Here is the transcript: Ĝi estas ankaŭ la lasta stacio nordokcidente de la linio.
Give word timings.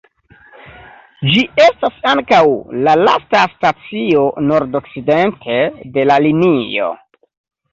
Ĝi 1.33 1.41
estas 1.65 1.99
ankaŭ 2.11 2.39
la 2.87 2.95
lasta 3.01 3.43
stacio 3.51 4.25
nordokcidente 4.47 5.61
de 5.99 6.09
la 6.13 6.19
linio. 6.29 6.91